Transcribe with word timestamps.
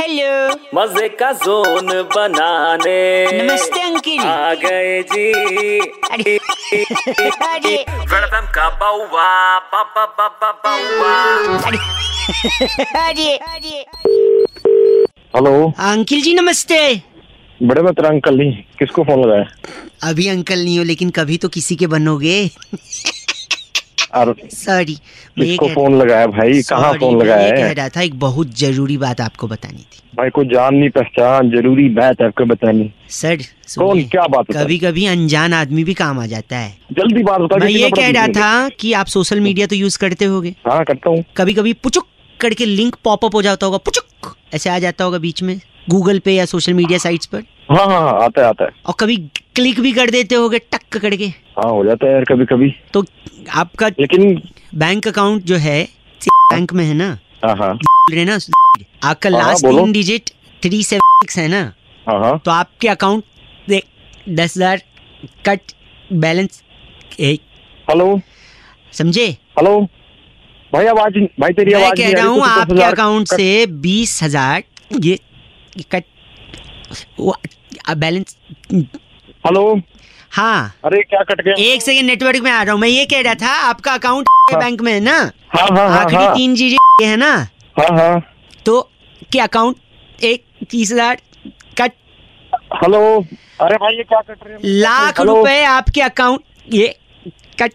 Hello 0.00 0.54
मज़े 0.74 1.08
का 1.08 1.30
zone 1.32 1.86
बनाने। 1.86 2.98
नमस्ते 3.32 3.80
अंकिल। 3.80 4.20
आ 4.20 4.54
गए 4.54 5.02
जी। 5.02 5.78
अरे 5.80 6.36
अरे। 7.46 7.74
वेलकम 8.12 8.46
का 8.54 8.68
बाउवा 8.80 9.58
बाबा 9.58 10.04
बाबा 10.20 10.50
बाउवा। 10.64 11.14
अरे 13.08 13.28
हेलो। 15.36 15.72
अंकिल 15.88 16.22
जी 16.22 16.34
नमस्ते। 16.34 16.80
बड़े 17.62 17.82
मैं 17.82 17.92
अंकल 18.08 18.38
नहीं 18.38 18.52
किसको 18.78 19.04
फ़ोन 19.04 19.24
लगाया? 19.24 19.44
अभी 20.02 20.28
अंकल 20.28 20.64
नहीं 20.64 20.78
हो 20.78 20.84
लेकिन 20.84 21.10
कभी 21.10 21.36
तो 21.36 21.48
किसी 21.48 21.76
के 21.76 21.86
बनोगे। 21.86 22.50
सॉरी 24.14 24.96
मैं 25.38 25.46
ये 25.46 25.56
फ़ोन 25.74 25.98
लगाया 25.98 26.26
भाई 26.26 26.62
कहाँ 26.62 26.92
फ़ोन 26.92 27.20
लगाया 27.22 27.46
ये 27.46 27.50
कह 27.52 27.72
रहा 27.72 27.88
था 27.88 28.00
एक 28.00 28.18
बहुत 28.18 28.58
ज़रूरी 28.58 28.96
बात 28.96 29.20
आपको 29.20 29.48
बतानी 29.48 29.78
थी। 29.78 30.02
भाई 30.16 30.30
को 30.30 30.44
जान 30.44 30.74
नहीं 30.74 30.90
पहचान 30.90 31.50
ज़रूरी 31.50 31.88
बात 31.88 32.22
आपको 32.22 32.44
बतानी। 32.44 32.90
सर 33.10 33.36
कौन 33.78 34.02
क्या 34.04 34.26
बात 34.26 34.52
कभी 34.52 34.78
कभी 34.78 35.06
अनजान 35.06 35.54
आदमी 35.54 35.84
भी 35.84 35.94
काम 35.94 36.18
आ 36.18 36.26
जाता 36.26 36.56
है। 36.56 36.76
जल्दी 36.92 37.22
बात 37.22 37.40
बता 37.40 37.56
मैं 37.56 37.70
ये 37.70 37.90
कह 37.90 38.10
रहा 38.10 38.26
था 38.28 38.68
कि 38.68 38.92
आप 38.92 39.06
सोशल 39.06 39.40
मीडिया 39.40 39.66
तो 39.66 39.76
यूज़ 39.76 39.98
करते 39.98 40.24
होगे। 40.24 40.48
है। 40.48 40.72
हाँ 40.72 40.84
करता 40.84 41.10
हूँ। 41.10 41.24
कभी 41.36 41.54
कभी 41.54 41.72
पुचुक 41.72 42.06
करके 42.40 42.66
लिंक 42.66 42.96
पॉपअप 43.04 43.34
हो 43.34 43.42
जाता 43.42 43.66
होगा 43.66 43.78
पुचुक 43.78 44.34
ऐसे 44.54 44.70
आ 44.70 44.78
जाता 44.78 45.04
होगा 45.04 45.18
बीच 45.18 45.42
में। 45.42 45.60
गूगल 45.90 46.18
पे 46.24 46.32
या 46.34 46.44
सोशल 46.46 46.74
मीडिया 46.74 46.98
साइट्स 46.98 47.26
पर? 47.26 47.42
हाँ 47.70 47.86
हाँ 47.86 48.00
हाँ 48.00 48.24
आता 48.24 48.42
है 48.42 48.48
आता 48.48 48.64
है। 48.64 48.70
और 48.86 48.94
कभी 49.00 49.16
क्लिक 49.56 49.80
भी 49.80 49.92
कर 49.92 50.10
देते 50.10 50.34
होगे 50.34 50.58
टक 50.72 50.98
करके। 50.98 51.26
हाँ 51.58 51.70
हो 51.70 51.84
जाता 51.84 52.06
है 52.06 52.12
यार 52.12 52.24
कभी 52.24 52.44
कभी 52.46 52.70
तो 52.94 53.04
आपका 53.62 53.88
लेकिन 54.00 54.40
बैंक 54.74 55.08
अकाउंट 55.08 55.42
जो 55.44 55.56
है 55.56 55.82
बैंक 56.52 56.72
में 56.72 56.84
है 56.84 56.94
ना? 56.94 57.08
हाँ 57.44 57.56
हाँ। 57.56 57.74
बोल 57.76 58.14
रहे 58.14 58.24
ना 58.24 58.38
आपका 59.08 59.30
हाँ, 59.30 59.38
लास्ट 59.38 59.66
तीन 59.66 59.92
डिजिट 59.92 60.30
थ्री 60.62 60.82
सेवन 60.82 61.22
सिक्स 61.22 61.38
है 61.38 61.48
ना? 61.48 61.60
हाँ 62.06 62.18
हाँ। 62.20 62.38
तो 62.44 62.50
आपके 62.50 62.88
अकाउंट 62.88 63.24
देख 63.68 63.84
दस 64.30 64.56
हज़ार 64.56 64.82
कट 65.46 65.72
बैलेंस 66.14 66.62
हेलो। 67.20 68.20
समझे? 68.92 69.26
हेलो। 69.58 69.80
भाई 70.72 70.86
आवाज़ 70.86 71.18
भाई 71.40 71.52
तेरी 71.52 71.74
मैं 71.74 71.82
आवाज़ 71.82 72.00
कह 72.00 72.12
रहा 72.12 72.24
हूँ 72.26 72.42
आपके 72.44 72.82
अकाउंट 72.82 73.28
से 73.28 73.66
बीस 73.82 74.22
हज़ार 74.22 74.62
ये 75.04 75.18
कट 75.92 76.04
बैलेंस 77.98 78.36
हेलो 78.72 79.80
हाँ। 80.32 80.74
अरे 80.84 81.02
क्या 81.02 81.22
कट 81.28 81.40
गया? 81.44 81.54
एक 81.58 81.82
सेकेंड 81.82 82.06
नेटवर्क 82.06 82.42
में 82.42 82.50
आ 82.50 82.62
रहा 82.62 82.72
हूँ। 82.72 82.80
मैं 82.80 82.88
ये 82.88 83.04
कह 83.06 83.20
रहा 83.22 83.34
था 83.42 83.52
आपका 83.68 83.92
अकाउंट 83.92 84.28
हाँ, 84.50 84.60
बैंक 84.60 84.80
में 84.82 84.92
है 84.92 85.00
ना? 85.00 85.16
हाँ 85.54 85.66
हाँ 85.68 85.88
हाँ 85.88 85.98
आखिरी 85.98 86.22
हाँ। 86.22 86.34
तीन 86.34 86.54
डिजिट 86.54 87.02
है 87.02 87.16
ना? 87.16 87.30
हाँ 87.78 87.88
हाँ। 87.98 88.20
तो 88.66 88.80
क्या 89.32 89.44
अकाउंट 89.44 90.24
एक 90.24 90.44
तीस 90.70 90.92
हज़ार 90.92 91.20
कट। 91.80 91.92
हेलो 92.82 93.00
अरे 93.60 93.76
भाई 93.76 93.96
ये 93.96 94.02
क्या 94.04 94.20
कट 94.20 94.44
रहे 94.44 94.54
हैं? 94.54 94.60
लाख 94.64 95.20
रुपए 95.20 95.62
आपके 95.64 96.00
अकाउंट 96.02 96.42
ये 96.74 96.94
कट। 97.62 97.72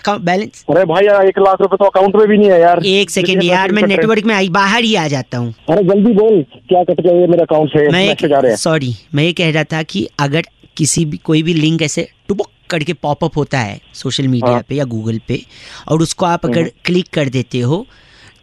अकाउंट 0.00 0.22
बैलेंस 0.24 0.64
अरे 0.70 0.84
भाई 0.86 1.06
यार 1.06 1.26
एक 1.26 1.38
लाख 1.40 1.60
रुपए 1.60 1.76
तो 1.76 1.84
अकाउंट 1.86 2.16
में 2.16 2.26
भी 2.28 2.36
नहीं 2.36 2.50
है 2.50 2.60
यार 2.60 2.84
एक 2.86 3.10
सेकंड 3.10 3.44
यार 3.44 3.72
मैं? 3.72 3.82
नेटवर्क 3.84 4.24
में 4.24 4.34
आई 4.34 4.48
बाहर 4.52 4.82
ही 4.82 4.94
आ 4.96 5.06
जाता 5.08 5.38
हूँ 5.38 5.54
अरे 5.68 5.82
जल्दी 5.84 6.12
बोल 6.14 6.42
क्या 6.68 6.82
कट 6.84 7.00
गया 7.00 7.14
ये 7.14 7.26
मेरे 7.26 7.42
अकाउंट 7.42 7.70
से 7.70 7.88
मैं 7.90 8.56
सॉरी 8.58 8.94
मैं 9.14 9.24
ये 9.24 9.32
कह 9.34 9.50
रहा 9.50 9.64
था 9.72 9.82
कि 9.84 10.08
अगर 10.20 10.46
किसी 10.76 11.04
भी 11.04 11.16
कोई 11.24 11.42
भी 11.42 11.54
लिंक 11.54 11.82
ऐसे 11.82 12.08
टुबुक 12.28 12.48
करके 12.70 12.92
पॉपअप 13.02 13.36
होता 13.36 13.58
है 13.60 13.80
सोशल 13.94 14.28
मीडिया 14.28 14.52
हाँ। 14.52 14.62
पे 14.68 14.74
या 14.74 14.84
गूगल 14.86 15.20
पे 15.28 15.40
और 15.88 16.02
उसको 16.02 16.26
आप 16.26 16.46
अगर 16.46 16.60
हम्म। 16.60 16.70
क्लिक 16.84 17.08
कर 17.14 17.28
देते 17.28 17.60
हो 17.62 17.86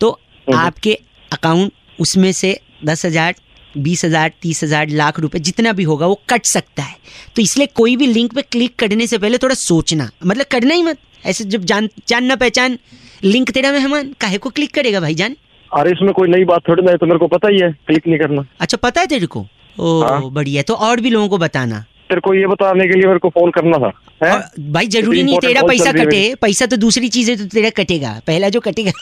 तो 0.00 0.10
हम्म। 0.46 0.58
आपके 0.58 0.98
अकाउंट 1.30 1.72
उसमें 1.98 2.30
से 2.32 2.58
दस 2.84 3.04
हज़ार 3.06 3.34
बीस 3.74 4.04
हज़ार 4.04 4.32
तीस 4.42 4.62
हज़ार 4.64 4.88
लाख 4.90 5.18
रुपए 5.20 5.38
जितना 5.38 5.72
भी 5.72 5.82
होगा 5.82 6.06
वो 6.06 6.20
कट 6.30 6.44
सकता 6.46 6.82
है 6.82 6.96
तो 7.36 7.42
इसलिए 7.42 7.66
कोई 7.74 7.96
भी 7.96 8.06
लिंक 8.06 8.34
पे 8.34 8.42
क्लिक 8.42 8.76
करने 8.78 9.06
से 9.06 9.18
पहले 9.18 9.38
थोड़ा 9.38 9.54
सोचना 9.54 10.10
मतलब 10.24 10.46
करना 10.50 10.74
ही 10.74 10.82
मत 10.82 10.98
ऐसे 11.24 11.44
जब 11.44 11.64
जान 11.64 11.88
जान 12.08 12.24
ना 12.24 12.36
पहचान 12.36 12.78
लिंक 13.24 13.50
तेरा 13.50 13.72
मेहमान 13.72 14.14
काहे 14.20 14.38
को 14.38 14.50
क्लिक 14.50 14.74
करेगा 14.74 15.00
भाई 15.00 15.14
जान 15.14 15.36
अरे 15.70 15.90
इसमें 15.92 16.12
कोई 16.14 16.28
नई 16.28 16.44
बात 16.44 16.68
थोड़ी 16.68 16.82
ना 16.82 16.90
है 16.90 16.96
तो 16.96 17.06
मेरे 17.06 17.18
को 17.18 17.26
पता 17.28 17.48
ही 17.48 17.58
है 17.60 17.70
क्लिक 17.86 18.06
नहीं 18.06 18.18
करना। 18.18 18.44
अच्छा 18.60 18.76
पता 18.82 19.00
है 19.00 19.06
तेरे 19.06 19.26
को? 19.26 19.46
ओ 19.78 20.00
हाँ। 20.02 20.30
बढ़िया 20.32 20.62
तो 20.62 20.74
और 20.74 21.00
भी 21.00 21.10
लोगों 21.10 21.28
को 21.28 21.38
बताना। 21.38 21.84
तेरे 22.08 22.20
को 22.20 22.34
ये 22.34 22.46
बताने 22.46 22.86
के 22.88 22.94
लिए 22.94 23.06
मेरे 23.06 23.18
को 23.18 23.28
फ़ोन 23.28 23.50
करना 23.50 23.78
था 23.78 23.92
है? 24.22 24.72
भाई 24.72 24.86
ज़रूरी 24.88 25.22
नहीं 25.22 25.38
तेरा 25.40 25.62
पैसा 25.62 25.92
कटे 25.92 26.34
पैसा 26.42 26.66
तो 26.66 26.76
दूसरी 26.76 27.08
चीज़ 27.08 27.30
है 27.30 27.36
तो 27.36 27.46
तेरा 27.54 27.70
कटेगा। 27.76 28.20
पहला 28.26 28.48
जो 28.48 28.60
कटेगा 28.60 28.92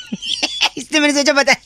इसलिए 0.78 1.00
मैंने 1.00 1.14
सोचा 1.14 1.32
है 1.50 1.56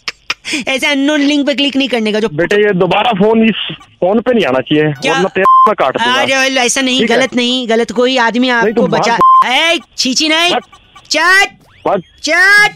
ऐसे 0.68 0.86
अननोन 0.86 1.20
लिंक 1.20 1.46
पे 1.46 1.54
क्लिक 1.54 1.76
नहीं 1.76 1.88
करने 1.88 2.12
का 2.12 2.20
जो 2.20 2.28
बेटे 2.28 2.56
ये 2.56 2.72
दोबारा 2.72 3.10
फ़ोन 3.12 3.44
इस 3.44 3.76
फ़ोन 3.82 4.20
पे 4.20 4.34
नहीं 4.34 4.44
आना 4.44 4.60
चाहिए। 4.60 4.84
क्या? 4.84 5.12
वरना 5.12 5.28
तेरा 5.28 5.72
काट 5.72 5.96
अरे 5.96 6.32
ऐसा 6.34 6.80
नहीं। 6.80 7.08
गलत 7.08 7.34
नहीं 7.34 7.68
गलत 7.68 7.92
कोई 7.92 8.16
आदमी 8.16 8.48
आपको 8.48 8.86
बचा 8.86 9.18
छीची 9.96 10.28
नहीं। 10.28 10.54
चट। 11.10 11.48
चट। 12.22 12.72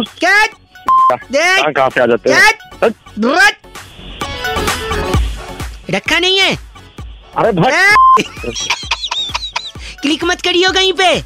चट। 0.00 0.50
देख। 1.32 1.76
कहाँ 1.76 1.90
से 1.90 2.00
आ 2.00 2.06
जाते 2.06 2.30
हैं? 2.30 2.50
चट। 2.50 3.56
रखा। 5.90 6.18
नहीं 6.18 6.38
है? 6.38 6.56
अरे 7.36 7.52
भाई 7.52 8.22
क्लिक 10.02 10.24
मत 10.24 10.40
करियो 10.40 10.70
कहीं 10.70 10.92
पे? 10.92 11.22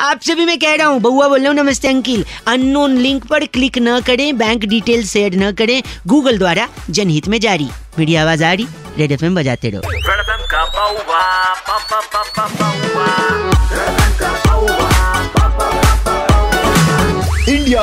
आपसे 0.00 0.34
भी 0.34 0.44
मैं 0.46 0.58
कह 0.58 0.74
रहा 0.74 0.86
हूँ 0.86 1.00
बउआ 1.00 1.28
बोल 1.28 1.40
रहा 1.40 1.48
हूँ, 1.48 1.56
नमस्ते 1.56 1.88
अंकिल। 1.88 2.24
अननोन 2.46 2.96
लिंक 2.96 3.24
पर 3.26 3.44
क्लिक 3.46 3.78
न 3.78 4.00
करें 4.00 4.38
बैंक 4.38 4.64
डिटेल 4.64 5.04
शेयर 5.06 5.34
न 5.34 5.50
करें 5.52 5.82
गूगल 6.06 6.38
द्वारा 6.38 6.68
जनहित 6.90 7.28
में 7.28 7.38
जारी। 7.40 7.68
मीडिया 7.98 8.22
आवाज़ 8.22 8.44
आ 8.44 8.52
रही 8.52 8.66
रेड 8.98 9.12
एफ़ 9.12 9.24
बजाते 9.24 9.70
रहो। 9.70 9.82